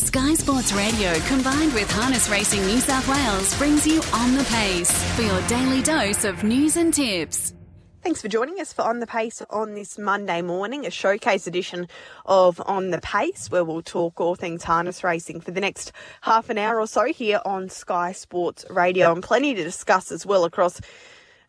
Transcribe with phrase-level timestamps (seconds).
[0.00, 4.90] Sky Sports Radio combined with Harness Racing New South Wales brings you On the Pace
[5.14, 7.52] for your daily dose of news and tips.
[8.02, 11.86] Thanks for joining us for On the Pace on this Monday morning, a showcase edition
[12.24, 15.92] of On the Pace, where we'll talk all things harness racing for the next
[16.22, 20.24] half an hour or so here on Sky Sports Radio, and plenty to discuss as
[20.24, 20.80] well across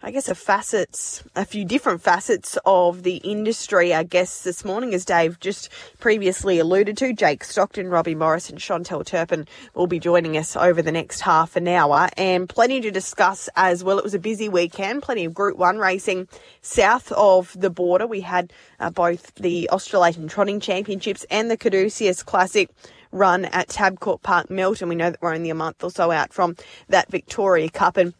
[0.03, 3.93] I guess, a facets, a few different facets of the industry.
[3.93, 8.57] Our guests this morning, as Dave just previously alluded to, Jake Stockton, Robbie Morris, and
[8.57, 12.89] Chantal Turpin will be joining us over the next half an hour, and plenty to
[12.89, 13.99] discuss as well.
[13.99, 16.27] It was a busy weekend, plenty of Group One racing
[16.63, 18.07] south of the border.
[18.07, 22.71] We had uh, both the Australasian Trotting Championships and the Caduceus Classic
[23.11, 24.89] run at Tabcorp Park, Melton.
[24.89, 26.55] We know that we're only a month or so out from
[26.89, 28.15] that Victoria Cup and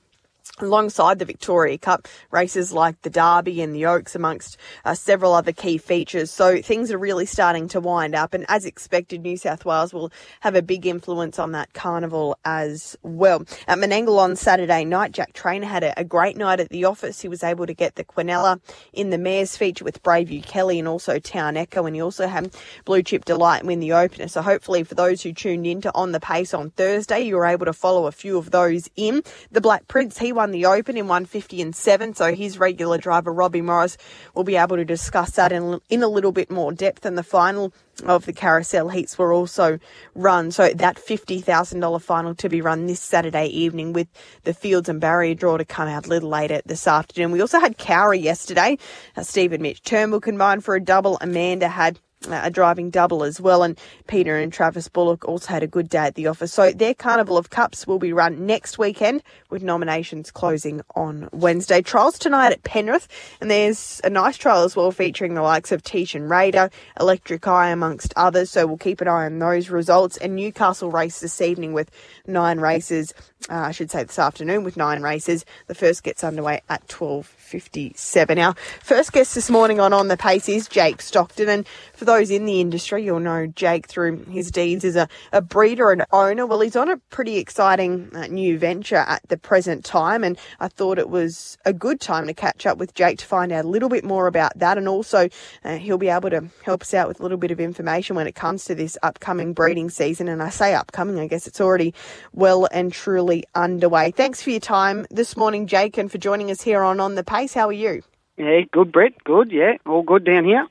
[0.60, 5.52] alongside the Victoria Cup races like the Derby and the Oaks, amongst uh, several other
[5.52, 6.30] key features.
[6.30, 10.12] So things are really starting to wind up, and as expected, New South Wales will
[10.42, 13.46] have a big influence on that carnival as well.
[13.68, 17.22] At Menangle on Saturday night, Jack Trainor had a, a great night at the office.
[17.22, 18.60] He was able to get the Quinella
[18.94, 22.54] in the Mares feature with Braveview Kelly and also Town Echo, and he also had
[22.86, 24.28] Blue Chip Delight win the opener.
[24.28, 27.46] So hopefully, for those who tuned in to On the Pace on Thursday, you were
[27.46, 29.24] able to follow a few of those in.
[29.52, 33.32] The Black Prince, he won the Open in 150 and 7, so his regular driver,
[33.32, 33.98] Robbie Morris,
[34.34, 37.06] will be able to discuss that in, in a little bit more depth.
[37.06, 37.72] And the final
[38.04, 39.78] of the carousel heats were also
[40.16, 40.50] run.
[40.50, 44.08] So that $50,000 final to be run this Saturday evening with
[44.44, 47.32] the fields and barrier draw to come out a little later this afternoon.
[47.32, 48.80] We also had Cowra yesterday.
[49.16, 51.20] Uh, Steve and Mitch Turnbull combined for a double.
[51.22, 53.64] Amanda had Uh, a driving double as well.
[53.64, 56.54] And Peter and Travis Bullock also had a good day at the office.
[56.54, 61.82] So their Carnival of Cups will be run next weekend with nominations closing on Wednesday.
[61.82, 63.08] Trials tonight at Penrith.
[63.42, 67.48] And there's a nice trial as well featuring the likes of Teach and Raider, Electric
[67.48, 68.52] Eye amongst others.
[68.52, 70.18] So we'll keep an eye on those results.
[70.18, 71.90] And Newcastle race this evening with
[72.28, 73.16] nine races.
[73.50, 75.46] Uh, I should say this afternoon with nine races.
[75.68, 78.40] The first gets underway at 12 57.
[78.40, 81.50] Our first guest this morning on On the Pace is Jake Stockton.
[81.50, 85.42] And for those in the industry, you'll know Jake through his deeds as a, a
[85.42, 86.46] breeder and owner.
[86.46, 90.24] Well, he's on a pretty exciting uh, new venture at the present time.
[90.24, 93.52] And I thought it was a good time to catch up with Jake to find
[93.52, 94.78] out a little bit more about that.
[94.78, 95.28] And also,
[95.66, 98.28] uh, he'll be able to help us out with a little bit of information when
[98.28, 100.30] it comes to this upcoming breeding season.
[100.30, 101.94] And I say upcoming, I guess it's already
[102.32, 104.12] well and truly underway.
[104.12, 107.24] Thanks for your time this morning, Jake, and for joining us here on On the
[107.24, 107.54] Pace.
[107.54, 108.04] How are you?
[108.38, 109.24] Yeah, good, Brett.
[109.24, 109.74] Good, yeah.
[109.86, 110.68] All good down here.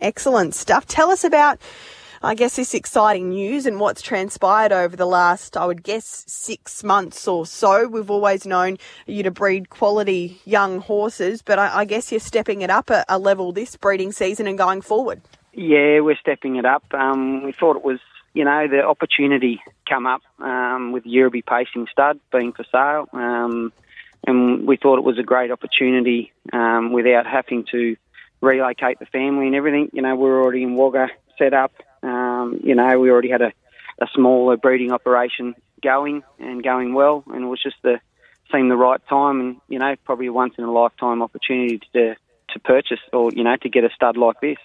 [0.00, 0.86] Excellent stuff.
[0.86, 1.60] Tell us about,
[2.22, 6.84] I guess, this exciting news and what's transpired over the last, I would guess, six
[6.84, 7.88] months or so.
[7.88, 12.62] We've always known you to breed quality young horses, but I, I guess you're stepping
[12.62, 15.20] it up a, a, level this breeding season and going forward.
[15.52, 16.84] Yeah, we're stepping it up.
[16.92, 17.98] Um, we thought it was,
[18.38, 23.08] you know, the opportunity come up um, with Yirribee Pacing Stud being for sale.
[23.12, 23.72] Um,
[24.24, 27.96] and we thought it was a great opportunity um, without having to
[28.40, 29.90] relocate the family and everything.
[29.92, 31.72] You know, we are already in Wagga set up.
[32.04, 33.52] Um, you know, we already had a,
[34.00, 38.00] a smaller breeding operation going and going well, and it was just the
[38.52, 42.14] seemed the right time, and you know, probably a once in a lifetime opportunity to
[42.50, 44.58] to purchase or you know to get a stud like this.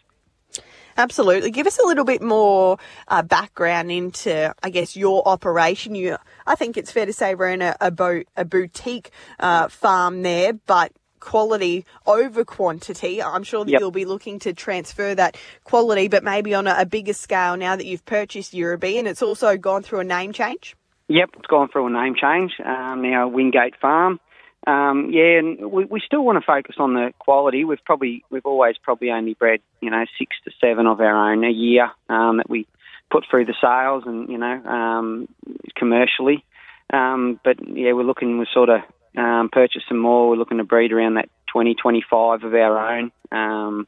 [0.97, 1.51] Absolutely.
[1.51, 2.77] Give us a little bit more
[3.07, 5.95] uh, background into, I guess, your operation.
[5.95, 9.67] You, I think it's fair to say we're in a, a, bo- a boutique uh,
[9.67, 13.23] farm there, but quality over quantity.
[13.23, 13.79] I'm sure that yep.
[13.79, 17.75] you'll be looking to transfer that quality, but maybe on a, a bigger scale now
[17.75, 20.75] that you've purchased Yirribee and it's also gone through a name change.
[21.07, 22.53] Yep, it's gone through a name change.
[22.63, 24.19] Um, now Wingate Farm.
[24.65, 27.65] Um, yeah, and we, we still want to focus on the quality.
[27.65, 31.43] We've probably we've always probably only bred you know six to seven of our own
[31.43, 32.67] a year um, that we
[33.11, 35.27] put through the sales and you know um,
[35.75, 36.45] commercially.
[36.91, 38.81] Um, but yeah, we're looking we sort of
[39.17, 40.29] um, purchase some more.
[40.29, 43.11] We're looking to breed around that 20, 25 of our own.
[43.31, 43.87] Um,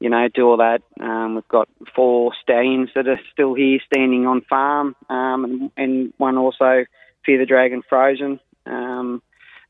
[0.00, 0.82] you know, do all that.
[1.00, 6.14] Um, we've got four stallions that are still here standing on farm, um, and, and
[6.16, 6.84] one also
[7.24, 8.40] Fear the Dragon Frozen.
[8.66, 9.22] Um,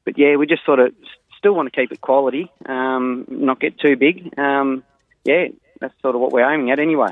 [0.04, 0.92] but yeah, we just sort of
[1.38, 4.38] still want to keep it quality, um, not get too big.
[4.38, 4.84] Um,
[5.24, 5.46] yeah,
[5.80, 7.08] that's sort of what we're aiming at anyway.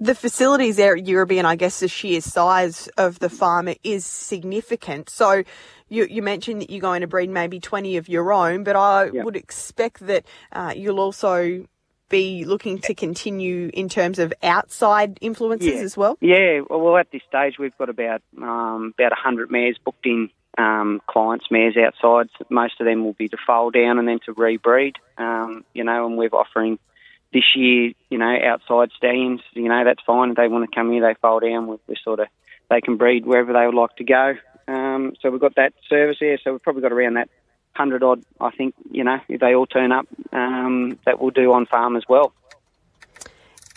[0.00, 5.08] The facilities there at Yirribee, I guess the sheer size of the farm is significant.
[5.08, 5.44] So
[5.88, 9.10] you, you, mentioned that you're going to breed maybe 20 of your own, but I
[9.10, 9.24] yep.
[9.24, 11.66] would expect that uh, you'll also
[12.08, 15.80] be looking to continue in terms of outside influences yeah.
[15.80, 16.18] as well?
[16.20, 21.00] Yeah, well, at this stage, we've got about um, about 100 mares booked in um,
[21.06, 22.28] clients' mares outside.
[22.50, 26.06] Most of them will be to foal down and then to rebreed, um, you know,
[26.06, 26.78] and we're offering
[27.32, 30.30] this year, you know, outside stallions, you know, that's fine.
[30.30, 31.66] If they want to come here, they fold down.
[31.66, 32.28] We're, we're sort of,
[32.70, 34.34] they can breed wherever they would like to go.
[34.68, 36.38] Um, so we've got that service there.
[36.42, 37.28] So we've probably got around that
[37.74, 38.22] hundred odd.
[38.40, 41.96] I think you know if they all turn up, um, that we'll do on farm
[41.96, 42.32] as well.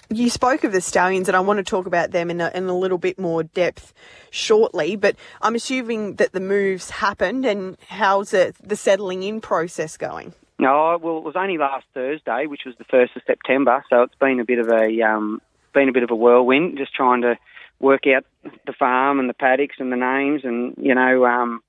[0.10, 2.66] You spoke of the stallions, and I want to talk about them in a, in
[2.66, 3.94] a little bit more depth
[4.30, 4.96] shortly.
[4.96, 10.34] But I'm assuming that the moves happened, and how's it, the settling in process going?
[10.60, 13.84] No, well, it was only last Thursday, which was the first of September.
[13.90, 15.42] So it's been a bit of a um,
[15.74, 17.38] been a bit of a whirlwind, just trying to
[17.80, 18.26] work out
[18.66, 21.62] the farm and the paddocks and the names, and you know, um,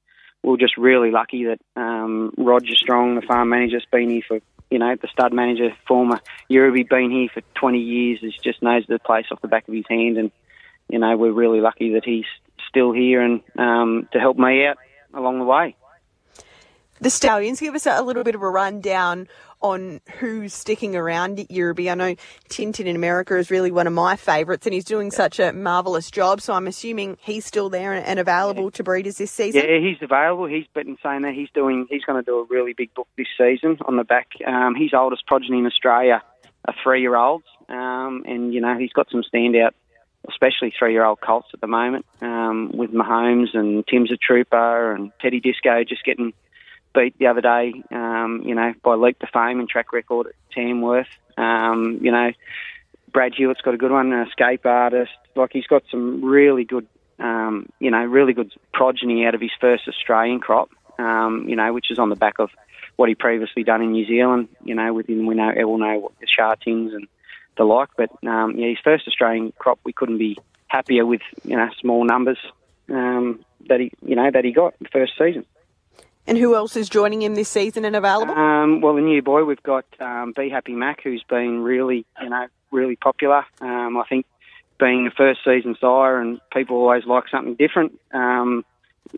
[0.43, 4.23] we are just really lucky that um, Roger Strong, the farm manager, has been here
[4.27, 4.41] for
[4.71, 6.21] you know, the stud manager, former
[6.51, 9.75] Yirribee, been here for 20 years, he just knows the place off the back of
[9.75, 10.19] his hand.
[10.19, 10.31] And,
[10.89, 12.27] you know, we're really lucky that he's
[12.69, 14.79] still here and um, to help me out
[15.15, 15.77] along the way.
[17.01, 19.29] The Stallions, give us a little bit of a rundown
[19.61, 21.91] on who's sticking around at Yirribee.
[21.91, 22.15] I know
[22.49, 26.11] Tintin in America is really one of my favourites, and he's doing such a marvellous
[26.11, 26.41] job.
[26.41, 28.71] So I'm assuming he's still there and available yeah.
[28.71, 29.63] to breeders this season.
[29.63, 30.47] Yeah, he's available.
[30.47, 31.87] He's been saying that he's doing.
[31.91, 34.29] He's going to do a really big book this season on the back.
[34.47, 36.23] Um, his oldest progeny in Australia
[36.65, 39.73] are three year olds, um, and you know he's got some standout
[40.29, 45.41] especially three-year-old colts at the moment, um, with Mahomes and Tim's a trooper and Teddy
[45.41, 46.33] Disco just getting
[46.95, 50.35] beat the other day, um, you know, by leap to fame and track record at
[50.55, 51.09] Tamworth.
[51.37, 52.33] Um, you know,
[53.13, 55.13] Brad Hewitt's got a good one, an escape artist.
[55.35, 56.87] Like he's got some really good,
[57.19, 60.71] um, you know, really good progeny out of his first Australian crop.
[60.99, 62.51] Um, you know, which is on the back of
[62.97, 64.49] what he previously done in New Zealand.
[64.65, 67.07] You know, within we know all know what the Shartins and
[67.57, 67.91] the like.
[67.97, 70.37] But um, yeah, his first Australian crop, we couldn't be
[70.67, 71.23] happier with.
[71.45, 72.39] You know, small numbers
[72.91, 75.45] um, that he, you know, that he got the first season.
[76.29, 78.35] And who else is joining him this season and available?
[78.35, 82.29] Um, well, the new boy, we've got um, Be Happy Mac, who's been really, you
[82.29, 83.47] know, really popular.
[83.63, 84.27] Um, I think
[84.79, 87.99] being a first season sire, and people always like something different.
[88.13, 88.67] Um,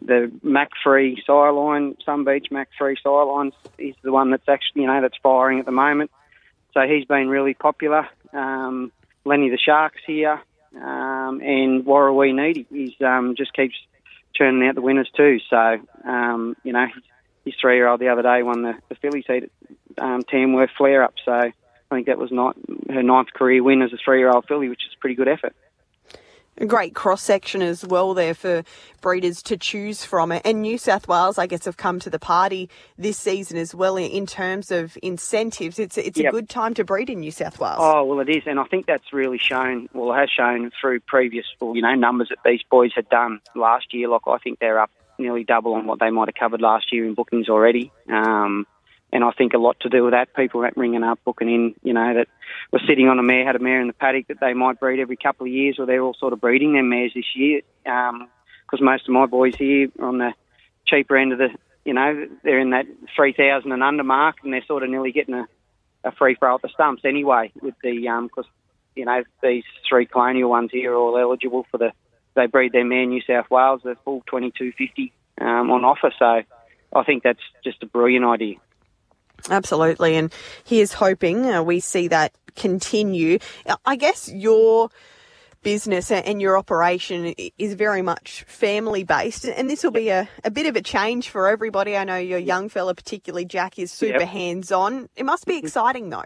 [0.00, 4.48] the Mach Three sire line, Sun Beach Mach Three sire lines, is the one that's
[4.48, 6.12] actually, you know, that's firing at the moment.
[6.74, 8.08] So he's been really popular.
[8.32, 8.92] Um,
[9.24, 10.40] Lenny the Shark's here,
[10.76, 12.66] um, and Warrawee Needy.
[12.70, 13.74] He's um, just keeps
[14.34, 15.38] churning out the winners too.
[15.48, 16.86] So, um, you know,
[17.44, 19.50] his three year old the other day won the, the filly seat
[19.96, 21.14] at um, Tamworth Flare Up.
[21.24, 21.52] So I
[21.90, 22.56] think that was not
[22.88, 25.28] her ninth career win as a three year old filly, which is a pretty good
[25.28, 25.54] effort
[26.58, 28.62] a great cross section as well there for
[29.00, 30.32] breeders to choose from.
[30.44, 32.68] And New South Wales, I guess, have come to the party
[32.98, 35.78] this season as well in terms of incentives.
[35.78, 36.32] It's it's yep.
[36.32, 37.78] a good time to breed in New South Wales.
[37.78, 39.88] Oh well, it is, and I think that's really shown.
[39.94, 43.40] Well, it has shown through previous, well, you know, numbers that these boys had done
[43.54, 44.08] last year.
[44.08, 47.04] Like I think they're up nearly double on what they might have covered last year
[47.04, 47.92] in bookings already.
[48.08, 48.66] Um,
[49.12, 50.34] and I think a lot to do with that.
[50.34, 52.28] People ringing up, booking in, you know, that
[52.72, 55.00] were sitting on a mare, had a mare in the paddock that they might breed
[55.00, 57.62] every couple of years, or they're all sort of breeding their mares this year.
[57.84, 60.32] Because um, most of my boys here are on the
[60.86, 61.48] cheaper end of the,
[61.84, 62.86] you know, they're in that
[63.16, 65.48] 3,000 and under mark, and they're sort of nearly getting a,
[66.04, 68.52] a free throw at the stumps anyway, with the, because, um,
[68.94, 71.92] you know, these three colonial ones here are all eligible for the,
[72.34, 76.12] they breed their mare in New South Wales, the full 2250 um, on offer.
[76.16, 76.42] So
[76.92, 78.56] I think that's just a brilliant idea.
[79.48, 80.16] Absolutely.
[80.16, 80.32] And
[80.64, 83.38] he is hoping uh, we see that continue.
[83.84, 84.90] I guess your
[85.62, 90.50] business and your operation is very much family based and this will be a, a
[90.50, 91.96] bit of a change for everybody.
[91.96, 94.28] I know your young fella, particularly Jack, is super yep.
[94.28, 95.08] hands on.
[95.16, 96.24] It must be exciting though.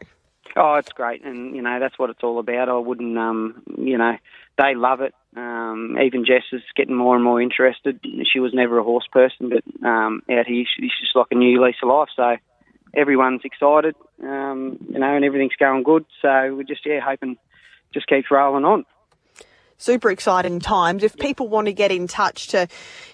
[0.56, 2.68] Oh, it's great, and you know that's what it's all about.
[2.68, 4.16] I wouldn't, um, you know,
[4.56, 5.12] they love it.
[5.36, 7.98] Um, even Jess is getting more and more interested.
[8.32, 11.60] She was never a horse person, but um, out here she's just like a new
[11.60, 12.08] lease of life.
[12.14, 12.36] So
[12.96, 16.04] everyone's excited, um, you know, and everything's going good.
[16.22, 17.36] So we're just yeah hoping
[17.92, 18.84] just keeps rolling on.
[19.76, 21.02] Super exciting times.
[21.02, 22.68] If people want to get in touch to,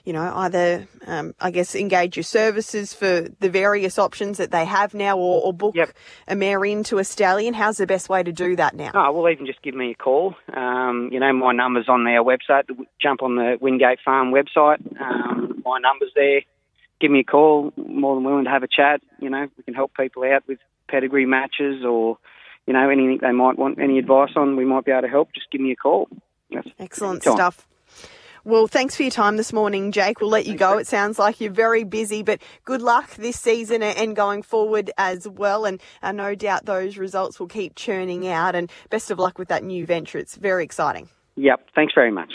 [0.04, 4.66] you know, either um, I guess engage your services for the various options that they
[4.66, 5.90] have now, or, or book yep.
[6.28, 8.90] a mare into a stallion, how's the best way to do that now?
[8.94, 10.34] Oh, well, even just give me a call.
[10.54, 12.64] Um, you know, my number's on their website.
[13.00, 14.80] Jump on the Wingate Farm website.
[15.00, 16.42] Um, my number's there
[17.00, 17.72] give me a call.
[17.76, 19.00] More than willing to have a chat.
[19.20, 22.18] You know, we can help people out with pedigree matches or,
[22.66, 24.56] you know, anything they might want any advice on.
[24.56, 25.32] We might be able to help.
[25.32, 26.08] Just give me a call.
[26.50, 27.66] That's Excellent stuff.
[28.42, 30.20] Well, thanks for your time this morning, Jake.
[30.20, 30.78] We'll let you go.
[30.78, 35.28] It sounds like you're very busy, but good luck this season and going forward as
[35.28, 35.66] well.
[35.66, 38.54] And uh, no doubt those results will keep churning out.
[38.54, 40.16] And best of luck with that new venture.
[40.16, 41.10] It's very exciting.
[41.36, 41.68] Yep.
[41.74, 42.32] Thanks very much.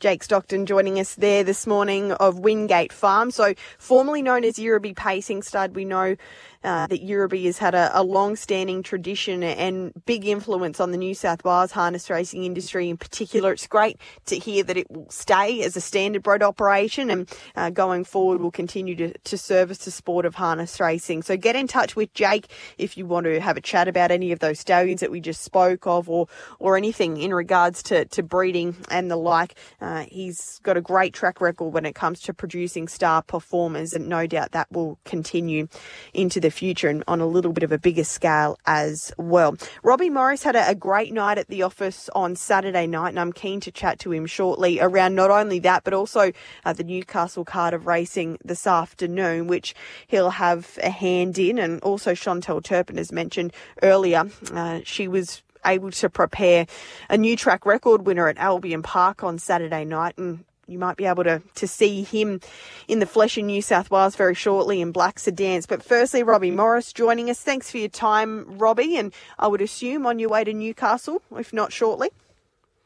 [0.00, 3.30] Jake Stockton joining us there this morning of Wingate Farm.
[3.30, 6.16] So, formerly known as Yirribee Pacing Stud, we know
[6.64, 10.96] uh, that Yirribee has had a, a long standing tradition and big influence on the
[10.96, 13.52] New South Wales harness racing industry in particular.
[13.52, 17.70] It's great to hear that it will stay as a standard bred operation and uh,
[17.70, 21.22] going forward will continue to, to service the sport of harness racing.
[21.22, 24.32] So get in touch with Jake if you want to have a chat about any
[24.32, 26.26] of those stallions that we just spoke of or,
[26.58, 29.54] or anything in regards to, to breeding and the like.
[29.80, 34.08] Uh, he's got a great track record when it comes to producing star performers and
[34.08, 35.68] no doubt that will continue
[36.12, 39.56] into the the future and on a little bit of a bigger scale as well.
[39.82, 43.32] Robbie Morris had a, a great night at the office on Saturday night, and I'm
[43.32, 46.32] keen to chat to him shortly around not only that, but also
[46.64, 49.74] uh, the Newcastle card of racing this afternoon, which
[50.08, 51.58] he'll have a hand in.
[51.58, 56.66] And also, Chantal Turpin, as mentioned earlier, uh, she was able to prepare
[57.08, 60.16] a new track record winner at Albion Park on Saturday night.
[60.16, 62.40] And you might be able to, to see him
[62.86, 65.66] in the flesh in New South Wales very shortly in Black Sedans.
[65.66, 67.40] But firstly, Robbie Morris joining us.
[67.40, 68.96] Thanks for your time, Robbie.
[68.96, 72.10] And I would assume on your way to Newcastle, if not shortly.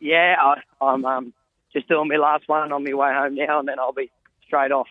[0.01, 1.33] Yeah, I, am um,
[1.73, 4.11] just doing my last one on my way home now, and then I'll be
[4.47, 4.89] straight off.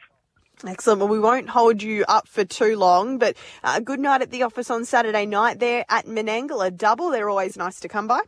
[0.65, 0.99] Excellent.
[0.99, 4.31] Well, we won't hold you up for too long, but a uh, good night at
[4.31, 6.65] the office on Saturday night there at Menangle.
[6.65, 7.09] A double.
[7.09, 8.21] They're always nice to come by.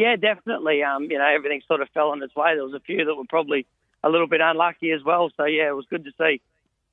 [0.00, 0.82] Yeah, definitely.
[0.82, 2.54] Um, you know, everything sort of fell on its way.
[2.54, 3.66] There was a few that were probably
[4.02, 5.30] a little bit unlucky as well.
[5.36, 6.40] So yeah, it was good to see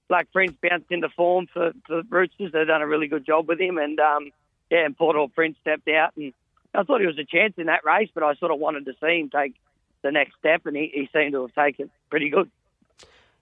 [0.09, 2.51] Black Prince bounced into form for, for Roosters.
[2.51, 4.31] They've done a really good job with him, and um,
[4.69, 6.33] yeah, and Port Hall Prince stepped out, and
[6.75, 8.93] I thought he was a chance in that race, but I sort of wanted to
[8.99, 9.55] see him take
[10.01, 12.51] the next step, and he, he seemed to have taken pretty good.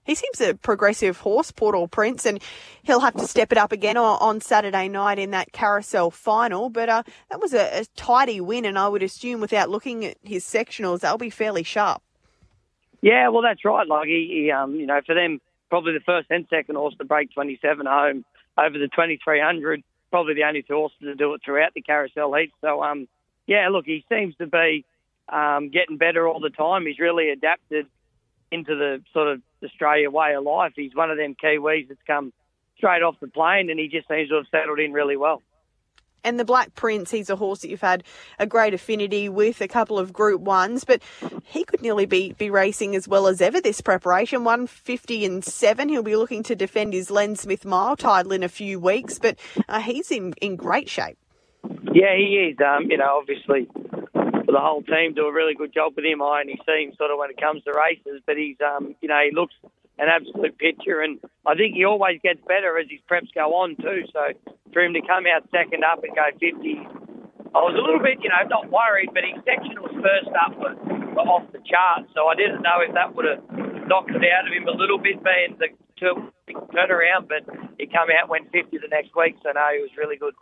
[0.06, 2.40] He seems a progressive horse, Port Hall Prince, and
[2.84, 6.70] he'll have to step it up again on, Saturday night in that carousel final.
[6.70, 10.18] But uh, that was a, a, tidy win, and I would assume without looking at
[10.22, 12.02] his sectionals, they'll be fairly sharp.
[13.02, 13.88] Yeah, well, that's right.
[13.88, 17.06] Like he, he um, you know, for them, probably the first and second horse to
[17.06, 18.26] break 27 home
[18.58, 19.84] over the 2300.
[20.12, 22.52] Probably the only two horses to do it throughout the carousel heat.
[22.62, 23.08] So, um,
[23.48, 24.86] yeah, look, he seems to be
[25.30, 26.86] um, getting better all the time.
[26.86, 27.88] He's really adapted
[28.56, 30.74] into the sort of Australia way of life.
[30.76, 32.34] He's one of them Kiwis that's come
[32.78, 35.42] straight off the plane, and he just seems to have settled in really well.
[36.24, 38.04] And the Black Prince, he's a horse that you've had
[38.40, 41.04] a great affinity with, a couple of Group Ones, but
[41.44, 44.44] he could nearly be, be racing as well as ever this preparation.
[44.44, 45.88] 150 and 7.
[45.88, 49.38] He'll be looking to defend his Len Smith Mile title in a few weeks, but
[49.70, 51.20] uh, he's in, in great shape.
[51.94, 52.58] Yeah, he is.
[52.60, 53.68] Um, you know, obviously,
[54.54, 56.22] the whole team do a really good job with him.
[56.22, 59.08] I only see him sort of when it comes to races, but he's, um, you
[59.08, 59.54] know, he looks
[59.98, 63.76] an absolute picture, and I think he always gets better as his preps go on
[63.78, 64.04] too.
[64.12, 64.36] So
[64.74, 66.52] for him to come out second up and go 50,
[67.56, 70.76] I was a little bit, you know, not worried, but his sectionals first up were,
[71.16, 73.40] were off the chart, so I didn't know if that would have
[73.88, 75.72] knocked it out of him a little bit, being the
[76.76, 77.48] turnaround, but
[77.80, 80.36] he come out went 50 the next week, so no, he was really good.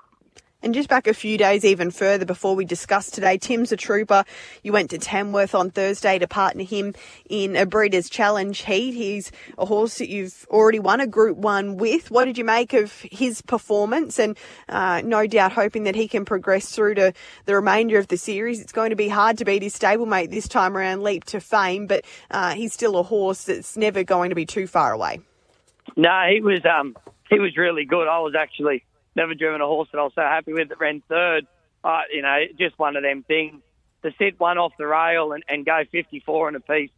[0.64, 4.24] And just back a few days even further before we discussed today, Tim's a trooper.
[4.64, 6.94] You went to Tamworth on Thursday to partner him
[7.30, 8.94] in a Breeders' Challenge heat.
[8.94, 12.10] He's a horse that you've already won a Group 1 with.
[12.10, 14.18] What did you make of his performance?
[14.18, 14.38] And
[14.70, 18.62] uh, no doubt hoping that he can progress through to the remainder of the series.
[18.62, 21.88] It's going to be hard to beat his stablemate this time around, Leap to Fame,
[21.88, 25.20] but uh, he's still a horse that's never going to be too far away.
[25.98, 26.96] No, he was um,
[27.30, 28.08] he was really good.
[28.08, 31.02] I was actually never driven a horse that I was so happy with that ran
[31.08, 31.48] third.
[31.84, 33.62] Uh, you know, just one of them things.
[34.04, 36.92] To sit one off the rail and, and go 54 in a piece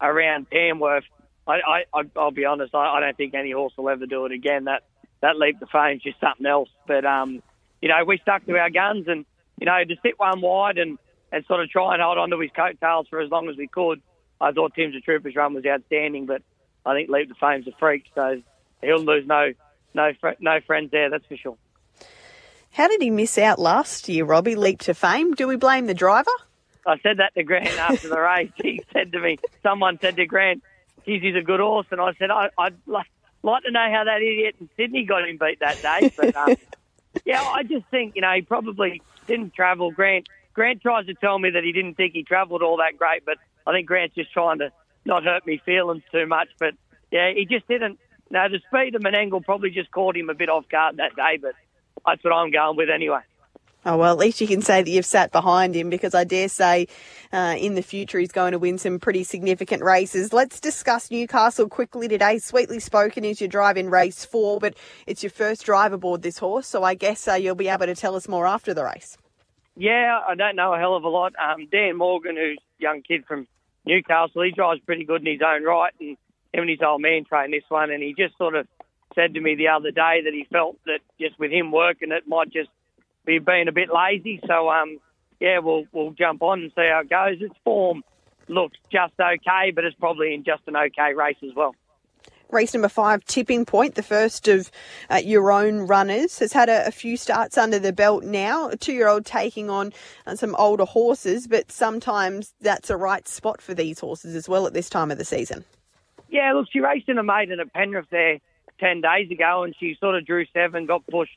[0.00, 1.04] around Tamworth,
[1.46, 4.32] I, I, I'll be honest, I, I don't think any horse will ever do it
[4.32, 4.64] again.
[4.64, 4.84] That
[5.22, 6.68] that leap to fame is just something else.
[6.86, 7.42] But um,
[7.80, 9.24] you know, we stuck to our guns, and
[9.58, 10.98] you know, to sit one wide and
[11.32, 13.66] and sort of try and hold on to his coattails for as long as we
[13.66, 14.00] could.
[14.40, 16.42] I thought Tim's a Troopers run was outstanding, but
[16.84, 18.42] I think Leap to Fame's a freak, so
[18.82, 19.52] he'll lose no
[19.94, 21.56] no fr- no friends there, that's for sure.
[22.72, 24.56] How did he miss out last year, Robbie?
[24.56, 25.34] Leap to fame.
[25.34, 26.30] Do we blame the driver?
[26.86, 28.50] I said that to Grant after the race.
[28.56, 30.62] He said to me, someone said to Grant,
[31.04, 31.86] geez, he's a good horse.
[31.90, 33.06] And I said, I, would like,
[33.42, 36.10] like to know how that idiot in Sydney got him beat that day.
[36.16, 36.56] But um,
[37.24, 39.90] yeah, I just think, you know, he probably didn't travel.
[39.90, 43.24] Grant Grant tries to tell me that he didn't think he travelled all that great,
[43.24, 44.70] but I think Grant's just trying to
[45.04, 46.48] not hurt me feelings too much.
[46.58, 46.74] But
[47.10, 47.98] yeah, he just didn't
[48.32, 51.14] now, the speed of an Menangle probably just caught him a bit off guard that
[51.14, 51.52] day, but
[52.06, 53.20] that's what I'm going with anyway.
[53.84, 56.48] Oh, well, at least you can say that you've sat behind him because I dare
[56.48, 56.86] say
[57.30, 60.32] uh, in the future he's going to win some pretty significant races.
[60.32, 62.38] Let's discuss Newcastle quickly today.
[62.38, 66.38] Sweetly Spoken is your drive in race four, but it's your first drive aboard this
[66.38, 69.18] horse, so I guess uh, you'll be able to tell us more after the race.
[69.76, 71.34] Yeah, I don't know a hell of a lot.
[71.36, 73.46] Um, Dan Morgan, who's a young kid from
[73.84, 74.42] Newcastle.
[74.42, 76.16] He drives pretty good in his own right, and
[76.52, 78.66] him and his old man train this one, and he just sort of
[79.14, 82.26] said to me the other day that he felt that just with him working, it
[82.26, 82.70] might just
[83.24, 84.40] be being a bit lazy.
[84.46, 84.98] So, um,
[85.40, 87.40] yeah, we'll we'll jump on and see how it goes.
[87.40, 88.02] Its form
[88.48, 91.74] looks just okay, but it's probably in just an okay race as well.
[92.50, 94.70] Race number five, Tipping Point, the first of
[95.08, 98.68] uh, your own runners, has had a, a, few starts under the belt now.
[98.68, 99.90] A two year old taking on
[100.26, 104.66] uh, some older horses, but sometimes that's a right spot for these horses as well
[104.66, 105.64] at this time of the season.
[106.32, 108.38] Yeah, look, she raced in a maiden at Penrith there
[108.80, 111.36] 10 days ago and she sort of drew seven, got pushed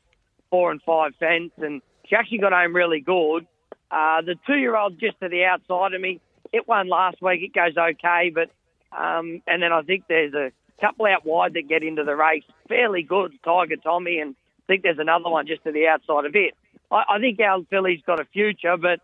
[0.49, 3.45] four and five fence, and she actually got home really good.
[3.91, 6.21] Uh, the two year old just to the outside of me,
[6.53, 7.41] it won last week.
[7.41, 8.49] It goes okay, but
[8.97, 12.45] um, and then I think there's a couple out wide that get into the race
[12.69, 13.33] fairly good.
[13.43, 16.53] Tiger Tommy, and I think there's another one just to the outside of it.
[16.89, 19.01] I, I think our filly's got a future, but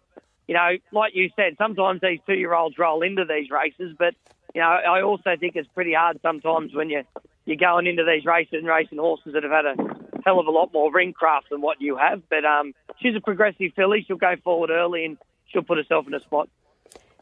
[0.48, 4.15] you know, like you said, sometimes these two-year-olds roll into these races, but
[4.53, 7.03] you know, I also think it's pretty hard sometimes when you
[7.46, 9.75] you're going into these races and racing horses that have had a
[10.24, 12.22] hell of a lot more ring craft than what you have.
[12.29, 14.03] But um, she's a progressive filly.
[14.08, 15.17] She'll go forward early and
[15.48, 16.50] she'll put herself in a spot.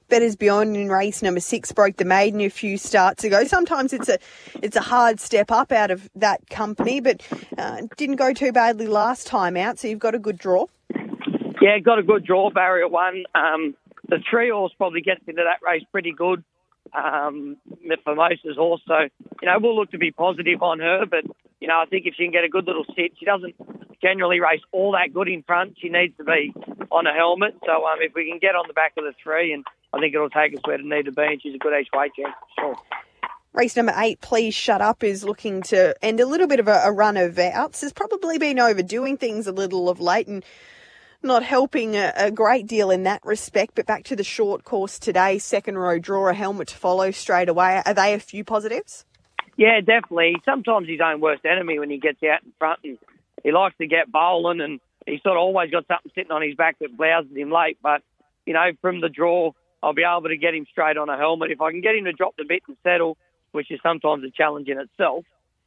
[0.09, 3.43] Better's Beyond in race number six broke the maiden a few starts ago.
[3.43, 4.17] Sometimes it's a
[4.61, 7.25] it's a hard step up out of that company, but
[7.57, 9.77] uh, didn't go too badly last time out.
[9.77, 10.65] So you've got a good draw.
[11.61, 12.49] Yeah, got a good draw.
[12.49, 13.25] Barrier one.
[13.35, 13.75] Um,
[14.07, 16.43] the three horse probably gets into that race pretty good
[16.93, 17.57] um,
[18.03, 18.81] for Mosa's horse.
[18.87, 18.99] So
[19.41, 21.23] you know we'll look to be positive on her, but
[21.59, 23.55] you know I think if she can get a good little sit, she doesn't
[24.01, 25.77] generally race all that good in front.
[25.79, 26.53] She needs to be
[26.91, 27.55] on a helmet.
[27.65, 30.13] So um, if we can get on the back of the three and I think
[30.13, 32.75] it'll take us where it need to be, and she's a good way chance sure.
[33.53, 36.81] Race number eight, Please Shut Up, is looking to end a little bit of a,
[36.85, 37.81] a run of outs.
[37.81, 40.45] Has probably been overdoing things a little of late and
[41.21, 43.75] not helping a, a, great deal in that respect.
[43.75, 47.49] But back to the short course today, second row draw, a helmet to follow straight
[47.49, 47.81] away.
[47.85, 49.05] Are they a few positives?
[49.57, 50.35] Yeah, definitely.
[50.45, 52.97] Sometimes his own worst enemy when he gets out in front and
[53.43, 56.55] he likes to get bowling and he's sort of always got something sitting on his
[56.55, 57.77] back that blouses him late.
[57.81, 58.01] But,
[58.45, 59.51] you know, from the draw,
[59.83, 61.51] I'll be able to get him straight on a helmet.
[61.51, 63.17] If I can get him to drop the bit and settle,
[63.51, 65.25] which is sometimes a challenge in itself,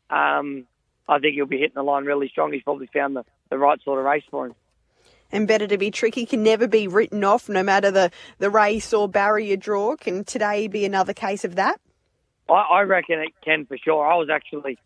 [0.08, 0.66] um,
[1.08, 2.52] I think he'll be hitting the line really strong.
[2.52, 4.54] He's probably found the, the right sort of race for him.
[5.32, 8.92] And better to be tricky can never be written off, no matter the, the race
[8.92, 9.96] or barrier draw.
[9.96, 11.80] Can today be another case of that?
[12.48, 14.06] I, I reckon it can for sure.
[14.06, 14.78] I was actually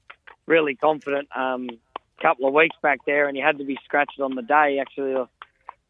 [0.46, 1.68] really confident um,
[2.18, 4.78] a couple of weeks back there, and he had to be scratched on the day.
[4.80, 5.26] Actually,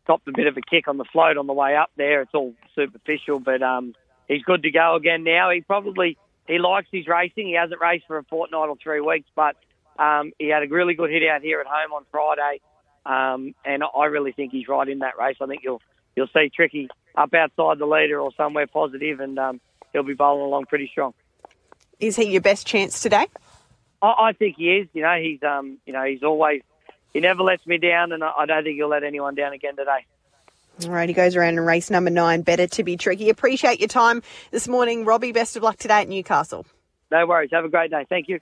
[0.07, 2.23] topped a bit of a kick on the float on the way up there.
[2.23, 3.95] It's all superficial, but um,
[4.29, 5.51] he's good to go again now.
[5.51, 6.17] He probably
[6.47, 7.47] he likes his racing.
[7.47, 9.57] He hasn't raced for a fortnight or three weeks, but
[9.99, 12.61] um, he had a really good hit out here at home on Friday,
[13.07, 15.37] um, and I really think he's right in that race.
[15.41, 15.81] I think you'll
[16.15, 19.61] you'll see Tricky up outside the leader or somewhere positive, and um,
[19.93, 21.15] he'll be bowling along pretty strong.
[22.01, 23.27] Is he your best chance today?
[24.03, 24.89] I, I think he is.
[24.93, 26.63] You know, he's um, you know, he's always
[27.13, 30.05] he never lets me down, and I don't think he'll let anyone down again today.
[30.85, 32.43] All right, he goes around in race number nine.
[32.43, 33.31] Better to be tricky.
[33.31, 35.33] Appreciate your time this morning, Robbie.
[35.33, 36.67] Best of luck today at Newcastle.
[37.11, 37.51] No worries.
[37.53, 38.05] Have a great day.
[38.09, 38.41] Thank you.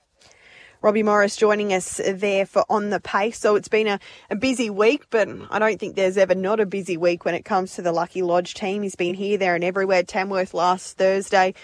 [0.85, 3.39] Robbie Morris joining us there for On the Pace.
[3.39, 6.65] So it's been a, a busy week, but I don't think there's ever not a
[6.67, 8.83] busy week when it comes to the Lucky Lodge team.
[8.83, 10.03] He's been here, there, and everywhere.
[10.03, 11.55] Tamworth last Thursday,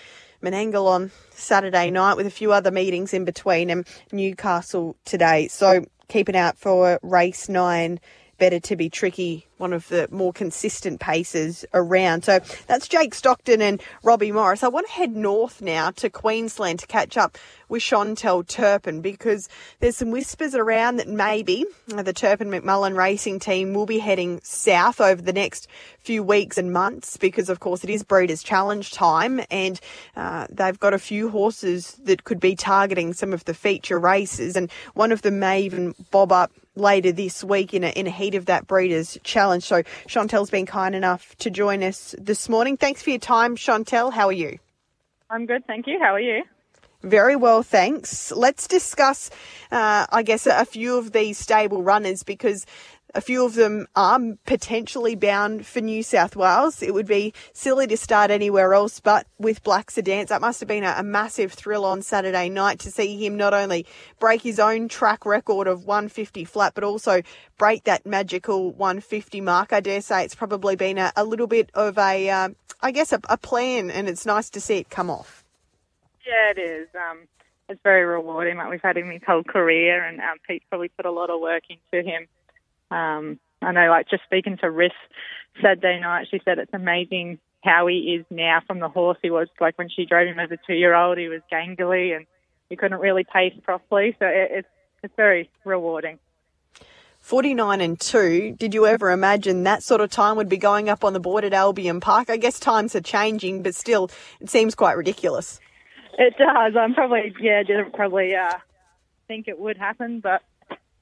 [0.41, 5.47] Menangle on Saturday night with a few other meetings in between, and Newcastle today.
[5.49, 7.99] So keep keeping out for race nine.
[8.41, 12.25] Better to be tricky, one of the more consistent paces around.
[12.25, 14.63] So that's Jake Stockton and Robbie Morris.
[14.63, 17.37] I want to head north now to Queensland to catch up
[17.69, 19.47] with Chantal Turpin because
[19.79, 24.99] there's some whispers around that maybe the Turpin McMullen racing team will be heading south
[24.99, 25.67] over the next
[25.99, 29.79] few weeks and months because, of course, it is Breeders' Challenge time and
[30.15, 34.55] uh, they've got a few horses that could be targeting some of the feature races
[34.55, 38.11] and one of them may even bob up later this week in a, in a
[38.11, 39.63] heat of that Breeders' Challenge.
[39.63, 42.77] So Chantal's been kind enough to join us this morning.
[42.77, 44.11] Thanks for your time, Chantal.
[44.11, 44.59] How are you?
[45.29, 45.97] I'm good, thank you.
[45.99, 46.43] How are you?
[47.03, 48.31] Very well, thanks.
[48.31, 49.31] Let's discuss,
[49.71, 52.67] uh, I guess, a few of these stable runners because
[53.13, 56.81] a few of them are potentially bound for New South Wales.
[56.81, 60.29] It would be silly to start anywhere else but with Black Sedans.
[60.29, 63.53] That must have been a, a, massive thrill on Saturday night to see him not
[63.53, 63.85] only
[64.19, 67.21] break his own track record of 150 flat, but also
[67.57, 69.73] break that magical 150 mark.
[69.73, 72.49] I dare say it's probably been a, a little bit of a, uh,
[72.81, 75.43] I guess, a, a, plan, and it's nice to see it come off.
[76.25, 76.87] Yeah, it is.
[76.95, 77.27] Um,
[77.67, 78.57] it's very rewarding.
[78.57, 81.41] Like we've had him his whole career, and um, Pete probably put a lot of
[81.41, 82.27] work into him.
[82.91, 84.91] Um, I know, like just speaking to Riss
[85.61, 89.17] Saturday night, she said it's amazing how he is now from the horse.
[89.21, 92.25] He was like when she drove him as a two-year-old, he was gangly and
[92.69, 94.15] he couldn't really pace properly.
[94.19, 94.67] So it, it's
[95.03, 96.19] it's very rewarding.
[97.21, 101.03] 49 and 2, did you ever imagine that sort of time would be going up
[101.03, 102.31] on the board at Albion Park?
[102.31, 105.59] I guess times are changing, but still, it seems quite ridiculous.
[106.17, 106.73] It does.
[106.75, 108.57] I'm probably, yeah, didn't probably uh,
[109.27, 110.41] think it would happen, but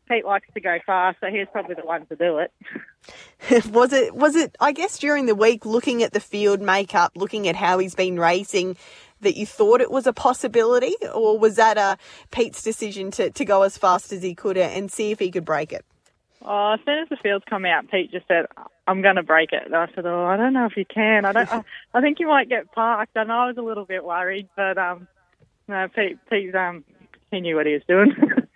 [0.10, 2.52] Pete likes to go fast, so he's probably the one to do it.
[3.72, 7.48] was it, was it, I guess, during the week, looking at the field makeup, looking
[7.48, 8.76] at how he's been racing,
[9.22, 11.98] that you thought it was a possibility, or was that a
[12.32, 15.46] Pete's decision to, to go as fast as he could and see if he could
[15.46, 15.86] break it?
[16.42, 18.46] Oh, as soon as the fields come out, Pete just said,
[18.88, 21.26] "I'm going to break it." And I said, "Oh, I don't know if you can.
[21.26, 21.52] I don't.
[21.52, 24.78] I, I think you might get parked." And I was a little bit worried, but
[24.78, 25.08] um,
[25.68, 26.86] no, Pete, Pete, um,
[27.30, 28.16] he knew what he was doing.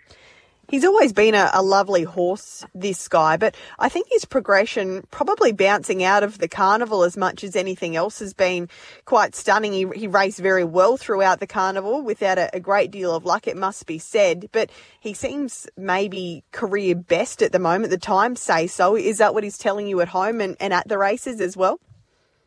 [0.68, 5.52] He's always been a, a, lovely horse, this guy, but I think his progression, probably
[5.52, 8.68] bouncing out of the carnival as much as anything else, has been
[9.04, 9.72] quite stunning.
[9.72, 13.46] He, he raced very well throughout the carnival without a, a, great deal of luck,
[13.46, 17.90] it must be said, but he seems maybe career best at the moment.
[17.90, 18.96] The times say so.
[18.96, 21.78] Is that what he's telling you at home and, and at the races as well?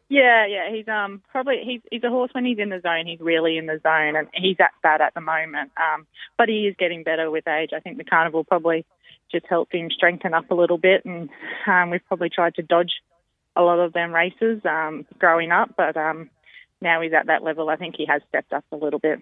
[0.09, 3.05] Yeah, yeah, he's um probably he's he's a horse when he's in the zone.
[3.05, 5.71] He's really in the zone, and he's at that at the moment.
[5.75, 7.71] Um, but he is getting better with age.
[7.75, 8.85] I think the carnival probably
[9.29, 11.29] just helped him strengthen up a little bit, and
[11.67, 13.01] um, we've probably tried to dodge
[13.57, 15.73] a lot of them races um, growing up.
[15.75, 16.29] But um,
[16.81, 17.69] now he's at that level.
[17.69, 19.19] I think he has stepped up a little bit.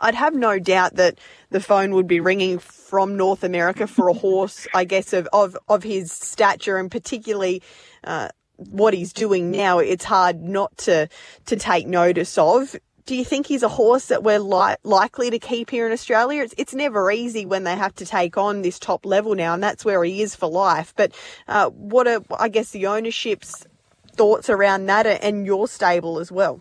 [0.00, 1.18] I'd have no doubt that
[1.50, 5.56] the phone would be ringing from North America for a horse, I guess, of, of,
[5.68, 7.62] of his stature and particularly
[8.04, 11.08] uh, what he's doing now, it's hard not to
[11.46, 12.76] to take notice of.
[13.06, 16.42] Do you think he's a horse that we're li- likely to keep here in Australia?
[16.42, 19.62] It's, it's never easy when they have to take on this top level now, and
[19.62, 20.92] that's where he is for life.
[20.94, 21.12] But
[21.46, 23.66] uh, what are, I guess, the ownership's
[24.12, 26.60] thoughts around that and your stable as well?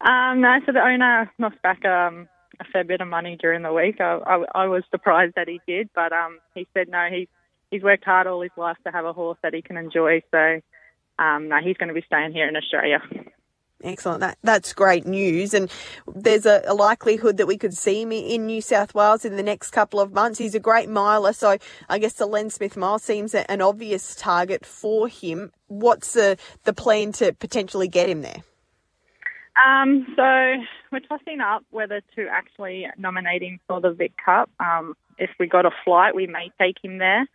[0.00, 3.72] Um, no, so the owner knocked back um, a fair bit of money during the
[3.72, 4.00] week.
[4.00, 7.28] I, I, I was surprised that he did, but um, he said no, he's
[7.70, 10.22] he's worked hard all his life to have a horse that he can enjoy.
[10.30, 10.60] So
[11.18, 13.00] um, no, he's going to be staying here in Australia.
[13.82, 14.20] Excellent.
[14.20, 15.52] That, that's great news.
[15.52, 15.70] And
[16.06, 19.42] there's a, a, likelihood that we could see him in New South Wales in the
[19.42, 20.38] next couple of months.
[20.38, 24.64] He's a great miler, so I guess the Len Smith mile seems an obvious target
[24.64, 25.52] for him.
[25.66, 28.42] What's the, the plan to potentially get him there?
[29.62, 34.50] Um, so we're tossing up whether to actually nominate him for the Vic Cup.
[34.58, 37.26] Um, if we got a flight, we may take him there,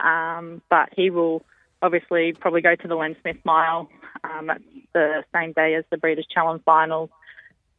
[0.00, 1.42] um, but he will
[1.82, 3.88] obviously probably go to the Len Smith Mile
[4.24, 4.60] um, at
[4.92, 7.10] the same day as the Breeders' Challenge Finals.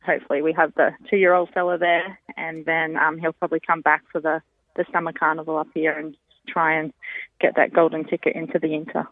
[0.05, 4.19] Hopefully, we have the two-year-old fella there, and then um, he'll probably come back for
[4.19, 4.41] the
[4.75, 6.15] the summer carnival up here and
[6.47, 6.93] try and
[7.39, 9.05] get that golden ticket into the Inter.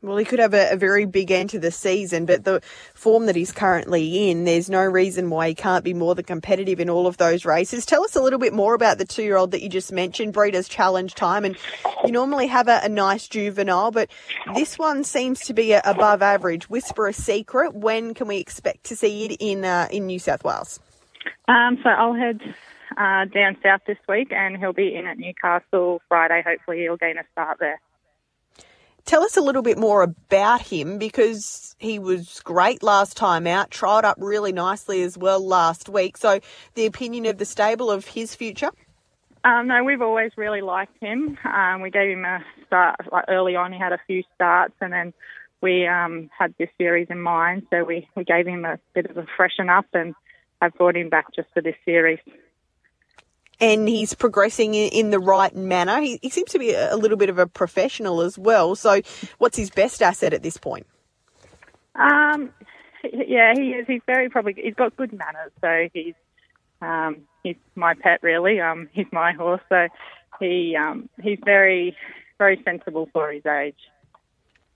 [0.00, 2.62] Well, he could have a, a, very big end to the season, but the
[2.94, 6.78] form that he's currently in, there's no reason why he can't be more than competitive
[6.78, 7.84] in all of those races.
[7.84, 10.32] Tell us a little bit more about the two year old that you just mentioned,
[10.32, 11.44] Breeders' Challenge Time.
[11.44, 11.56] And
[12.04, 14.08] you normally have a, a nice juvenile, but
[14.54, 16.70] this one seems to be above average.
[16.70, 17.74] Whisper a secret.
[17.74, 20.78] When can we expect to see it in, uh, in New South Wales?
[21.48, 22.40] Um, so I'll head
[22.96, 26.44] uh, down south this week and he'll be in at Newcastle Friday.
[26.46, 27.80] Hopefully, he'll gain a start there.
[29.08, 33.70] Tell us a little bit more about him because he was great last time out,
[33.70, 36.18] tried up really nicely as well last week.
[36.18, 36.40] So,
[36.74, 38.68] the opinion of the stable of his future?
[39.44, 41.38] Um, no, we've always really liked him.
[41.42, 43.72] Um, we gave him a start like early on.
[43.72, 45.14] He had a few starts, and then
[45.62, 47.62] we um, had this series in mind.
[47.70, 50.14] So we, we gave him a bit of a freshen up, and
[50.60, 52.18] have brought him back just for this series
[53.60, 56.00] and he's progressing in the right manner.
[56.00, 58.74] He, he seems to be a little bit of a professional as well.
[58.76, 59.00] So,
[59.38, 60.86] what's his best asset at this point?
[61.94, 62.50] Um,
[63.02, 63.86] yeah, he is.
[63.86, 64.54] He's very probably.
[64.56, 66.14] He's got good manners, so he's
[66.80, 68.60] um, he's my pet really.
[68.60, 69.88] Um, he's my horse, so
[70.40, 71.96] he um, he's very
[72.38, 73.78] very sensible for his age.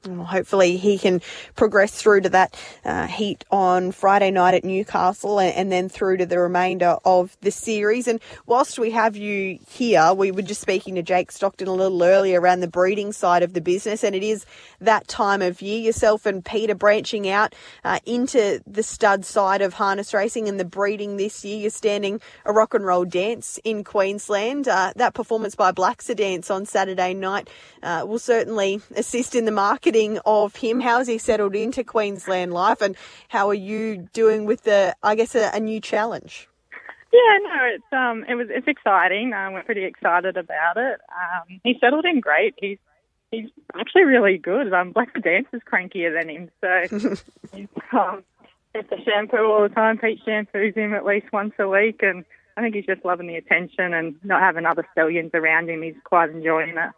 [0.05, 1.23] Well, hopefully he can
[1.55, 6.17] progress through to that uh, heat on Friday night at Newcastle and, and, then through
[6.17, 8.09] to the remainder of the series.
[8.09, 12.03] And whilst we have you here, we were just speaking to Jake Stockton a little
[12.03, 14.45] earlier around the breeding side of the business, and it is
[14.81, 15.79] that time of year.
[15.79, 20.65] Yourself and Peter branching out uh, into the stud side of harness racing and the
[20.65, 21.61] breeding this year.
[21.61, 24.67] You're standing a rock and roll dance in Queensland.
[24.67, 27.49] Uh, that performance by Blacksa Dance on Saturday night
[27.85, 30.81] uh, will certainly assist in the market marketing of him.
[30.81, 32.97] How has he settled into Queensland life, and
[33.29, 36.49] how are you doing with the, I guess, a, a new challenge?
[37.13, 39.33] Yeah, no, it's um, it was it's exciting.
[39.35, 41.01] Um, we're pretty excited about it.
[41.11, 42.55] Um, he settled in great.
[42.59, 42.79] He's
[43.31, 44.73] he's actually really good.
[44.73, 47.17] Um, Black The Dance is crankier than him, so
[47.55, 48.25] he's um,
[48.73, 49.99] the shampoo all the time.
[49.99, 52.25] Pete shampoos him at least once a week, and
[52.57, 55.83] I think he's just loving the attention and not having other stallions around him.
[55.83, 56.91] He's quite enjoying it.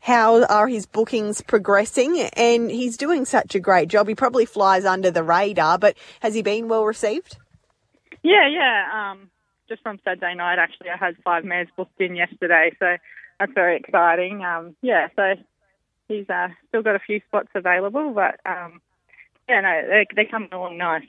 [0.00, 2.20] How are his bookings progressing?
[2.34, 4.08] And he's doing such a great job.
[4.08, 7.36] He probably flies under the radar, but has he been well received?
[8.22, 9.12] Yeah, yeah.
[9.12, 9.30] Um,
[9.68, 12.96] just from Saturday night, actually, I had five mares booked in yesterday, so
[13.38, 14.42] that's very exciting.
[14.44, 15.34] Um, yeah, so
[16.08, 18.80] he's uh, still got a few spots available, but um,
[19.48, 21.02] yeah, no, they're, they're coming along nice.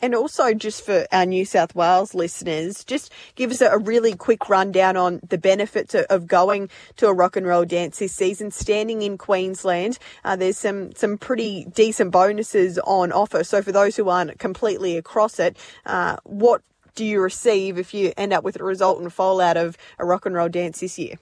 [0.00, 4.48] And also, just for our New South Wales listeners, just give us a, really quick
[4.48, 8.50] rundown on the benefits of going to a rock and roll dance this season.
[8.50, 13.42] Standing in Queensland, uh, there's some some pretty decent bonuses on offer.
[13.44, 15.56] So for those who aren't completely across it,
[15.86, 16.62] uh, what
[16.94, 20.26] do you receive if you end up with a resultant foal out of a rock
[20.26, 21.14] and roll dance this year?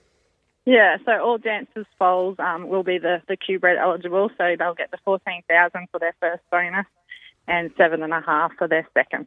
[0.64, 4.74] Yeah, so all dancers' foals um, will be the the Q bred eligible, so they'll
[4.74, 6.86] get the fourteen thousand for their first bonus
[7.48, 9.26] and seven and a half for their second.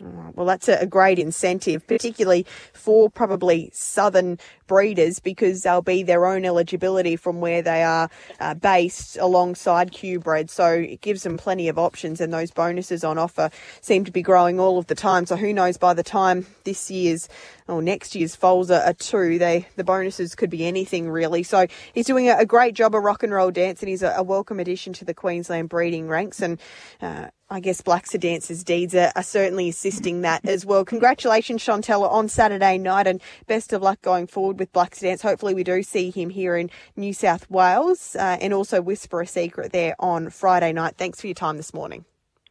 [0.00, 6.44] Well, that's a great incentive, particularly for probably southern breeders, because they'll be their own
[6.44, 8.08] eligibility from where they are
[8.40, 10.50] uh, based alongside Q bred.
[10.50, 13.50] So it gives them plenty of options, and those bonuses on offer
[13.82, 15.26] seem to be growing all of the time.
[15.26, 17.28] So who knows by the time this year's
[17.68, 21.44] or next year's foals are, are two, they the bonuses could be anything really.
[21.44, 24.12] So he's doing a, a great job of rock and roll dance, and he's a,
[24.16, 26.42] a welcome addition to the Queensland breeding ranks.
[26.42, 26.60] And
[27.00, 30.84] uh, I guess Black Dancer's deeds are, are, certainly assisting that as well.
[30.84, 35.22] Congratulations, Chantella, on Saturday night and best of luck going forward with Black Dance.
[35.22, 39.26] Hopefully, we do see him here in New South Wales uh, and also Whisper a
[39.26, 40.96] Secret there on Friday night.
[40.96, 42.04] Thanks for your time this morning.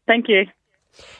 [0.05, 0.45] Thank you.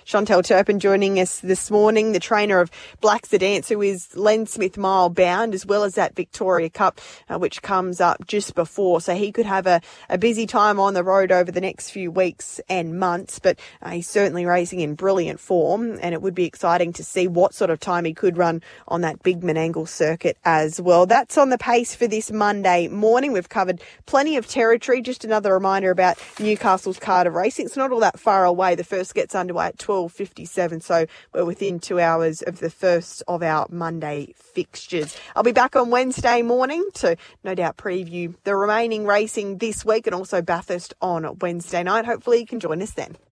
[0.05, 2.69] Chantal Turpin joining us this morning, the trainer of
[3.01, 7.39] Black Dance, who is Len Smith Mile bound, as well as that Victoria Cup, uh,
[7.39, 9.01] which comes up just before.
[9.01, 12.11] So he could have a, a busy time on the road over the next few
[12.11, 16.45] weeks and months, but uh, he's certainly racing in brilliant form, and it would be
[16.45, 20.37] exciting to see what sort of time he could run on that big Menangle circuit
[20.45, 21.05] as well.
[21.07, 23.31] That's on the pace for this Monday morning.
[23.31, 25.01] We've covered plenty of territory.
[25.01, 27.65] Just another reminder about Newcastle's card of racing.
[27.65, 28.75] It's not all that far away.
[28.75, 30.83] The first gets underway at 12.57.
[30.83, 35.17] So we're within two hours of the first of our Monday fixtures.
[35.35, 40.07] I'll be back on Wednesday morning to no doubt preview the remaining racing this week
[40.07, 42.05] and also Bathurst on Wednesday night.
[42.05, 43.15] Hopefully you can join us then.